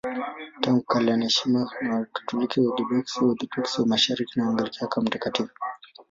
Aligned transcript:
Tangu 0.61 0.81
kale 0.83 1.13
anaheshimiwa 1.13 1.73
na 1.81 1.95
Wakatoliki, 1.95 2.59
Waorthodoksi, 2.61 3.19
Waorthodoksi 3.23 3.81
wa 3.81 3.87
Mashariki 3.87 4.39
na 4.39 4.45
Waanglikana 4.45 4.87
kama 4.87 5.05
mtakatifu. 5.07 5.51